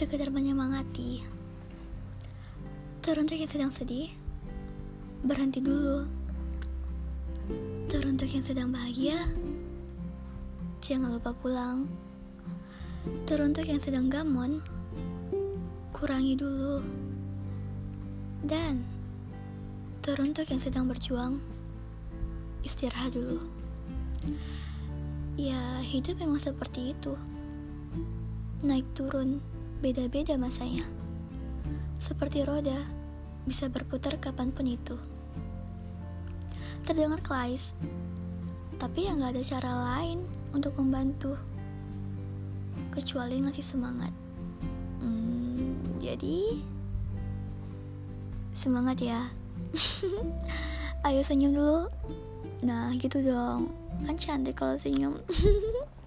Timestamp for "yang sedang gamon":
13.68-14.64